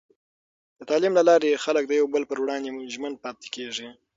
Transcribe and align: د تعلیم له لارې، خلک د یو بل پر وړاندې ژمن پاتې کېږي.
د 0.77 0.81
تعلیم 0.89 1.13
له 1.17 1.23
لارې، 1.29 1.61
خلک 1.65 1.83
د 1.87 1.91
یو 1.99 2.07
بل 2.13 2.23
پر 2.29 2.37
وړاندې 2.41 2.69
ژمن 2.93 3.13
پاتې 3.23 3.47
کېږي. 3.55 3.87